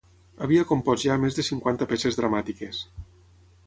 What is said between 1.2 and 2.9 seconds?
més de cinquanta peces dramàtiques.